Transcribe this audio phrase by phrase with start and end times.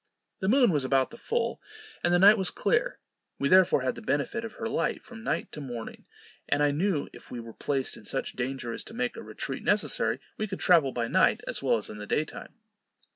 [0.39, 1.61] The moon was about the full,
[2.03, 2.97] and the night was clear;
[3.37, 6.05] we therefore had the benefit of her light from night to morning,
[6.49, 9.61] and I knew if we were placed in such danger as to make a retreat
[9.61, 12.55] necessary, we could travel by night as well as in the day time.